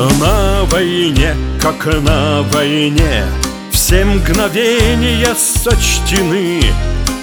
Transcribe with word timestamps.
На 0.00 0.64
войне, 0.64 1.36
как 1.60 1.84
на 1.84 2.40
войне. 2.44 3.26
Все 3.70 4.06
мгновения 4.06 5.34
сочтены. 5.34 6.62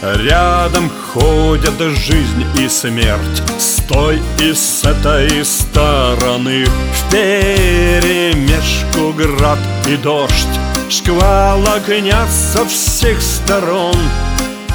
Рядом 0.03 0.91
ходят 1.11 1.79
жизнь 1.79 2.45
и 2.55 2.69
смерть. 2.69 3.41
С 3.57 3.81
той 3.87 4.21
и 4.39 4.53
с 4.53 4.83
этой 4.83 5.43
стороны. 5.43 6.65
В 6.65 7.11
перемешку 7.11 9.11
град 9.11 9.57
и 9.87 9.97
дождь. 9.97 10.45
Шквал 10.87 11.67
огня 11.67 12.27
со 12.27 12.63
всех 12.63 13.19
сторон. 13.23 13.97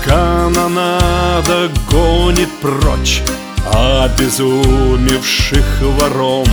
Канонада 0.04 1.70
гонит 1.88 2.50
прочь 2.60 3.22
Обезумевших 3.70 5.64
ворон. 6.00 6.48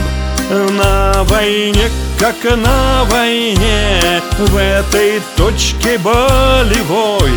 На 0.50 0.99
войне, 1.24 1.90
как 2.18 2.36
на 2.58 3.04
войне. 3.06 4.22
В 4.38 4.56
этой 4.56 5.22
точке 5.36 5.98
болевой 5.98 7.32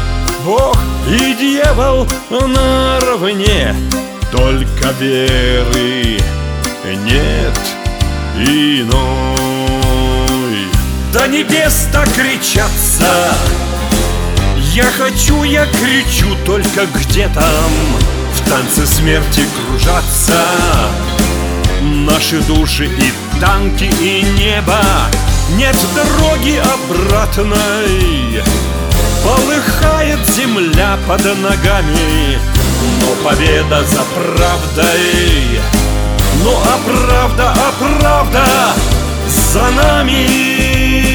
Бог 0.45 0.77
и 1.09 1.34
дьявол 1.34 2.06
наравне. 2.30 3.74
Только 4.30 4.88
веры 4.98 6.18
нет 7.04 7.60
иной. 8.37 8.92
До 11.12 11.28
небес 11.28 11.87
так 11.92 12.09
кричатся 12.14 13.34
Я 14.74 14.84
хочу, 14.84 15.42
я 15.45 15.66
кричу, 15.66 16.34
только 16.46 16.87
где 16.87 17.28
там. 17.28 17.73
В 18.34 18.48
танце 18.48 18.87
смерти 18.87 19.42
кружатся 19.54 20.42
Наши 22.02 22.40
души 22.40 22.86
и 22.86 23.12
танки, 23.40 23.84
и 23.84 24.22
небо. 24.36 24.80
Нет 25.56 25.76
дороги 25.95 26.60
обратной. 26.74 28.42
Полыхает 29.22 30.18
земля 30.34 30.98
под 31.06 31.24
ногами 31.24 32.38
Но 33.00 33.28
победа 33.28 33.84
за 33.84 34.02
правдой. 34.14 35.60
Ну 36.42 36.56
а 36.56 36.78
правда, 36.84 37.54
а 37.54 37.73
правда 37.78 38.45
за 39.28 39.70
нами 39.70 41.12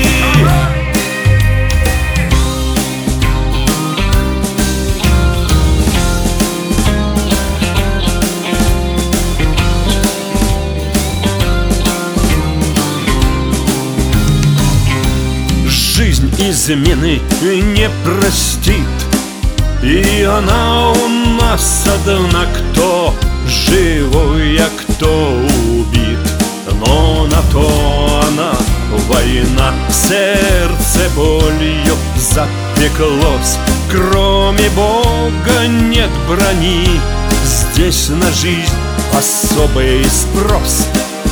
измены 16.49 17.21
не 17.41 17.89
простит. 18.03 18.81
И 19.83 20.23
она 20.23 20.91
у 20.91 21.07
нас 21.41 21.85
одна 21.87 22.45
Кто 22.53 23.13
живой, 23.47 24.57
а 24.57 24.69
кто 24.77 25.41
убит. 25.69 26.19
Но 26.79 27.27
на 27.27 27.41
то 27.51 28.21
она 28.29 28.53
война 29.07 29.73
Сердце 29.89 31.09
болью 31.15 31.95
запеклось. 32.15 33.57
Кроме 33.89 34.69
Бога 34.69 35.67
нет 35.67 36.09
брони 36.27 36.87
Здесь 37.43 38.09
на 38.09 38.29
жизнь 38.31 38.73
особый 39.13 40.03
спрос. 40.05 40.87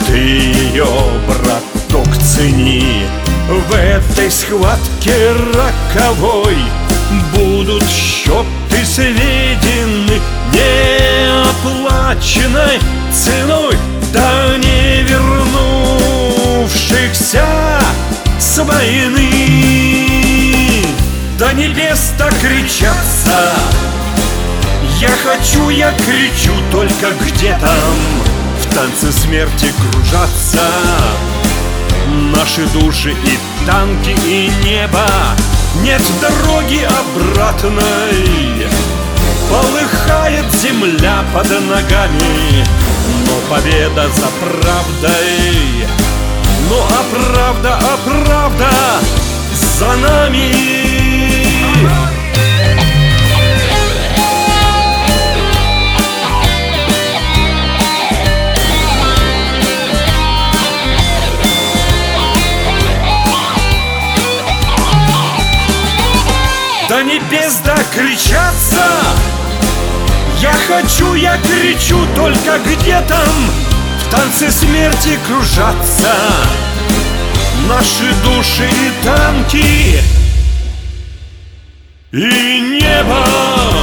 Ты 0.07 0.17
ее, 0.17 0.87
браток, 1.27 2.07
цени 2.17 3.05
в 3.47 3.73
этой 3.73 4.31
схватке 4.31 5.33
роковой 5.53 6.57
Будут 7.33 7.83
счеты 7.83 8.85
сведены 8.85 10.19
Неоплаченной 11.65 12.79
ценой 13.11 13.75
Да 14.11 14.57
не 14.57 15.03
вернувшихся 15.03 17.45
с 18.39 18.57
войны. 18.59 19.31
До 21.39 21.51
небес 21.53 22.11
так 22.17 22.33
кричатся. 22.39 23.53
Я 24.99 25.09
хочу, 25.09 25.69
я 25.69 25.91
кричу, 25.91 26.51
только 26.71 27.11
где 27.21 27.57
там 27.59 27.95
В 28.61 28.73
танце 28.73 29.11
смерти 29.11 29.73
кружатся 29.91 30.67
Наши 32.15 32.65
души 32.67 33.11
и 33.11 33.65
танки, 33.65 34.15
и 34.25 34.49
небо. 34.63 35.05
Нет 35.81 36.01
дороги 36.21 36.87
обратной. 37.01 38.67
Полыхает 39.49 40.45
земля 40.53 41.23
под 41.33 41.49
ногами 41.49 42.65
Но 43.25 43.55
победа 43.55 44.07
за 44.09 44.27
правдой. 44.39 45.87
Ну 46.69 46.77
а 46.79 47.03
правда, 47.13 47.79
а 47.79 47.97
правда 48.03 48.69
за 49.53 49.95
нами 49.97 50.84
До 67.15 67.21
небес 67.21 67.59
докричаться 67.63 68.83
Я 70.41 70.53
хочу, 70.67 71.13
я 71.13 71.37
кричу, 71.37 71.99
только 72.15 72.59
где 72.59 72.99
там 73.07 73.51
В 73.99 74.11
танце 74.11 74.51
смерти 74.51 75.17
кружатся 75.27 76.13
Наши 77.69 78.13
души 78.23 78.67
и 78.69 79.05
танки. 79.05 80.01
И 82.11 82.17
И 82.17 82.59
небо 82.81 83.74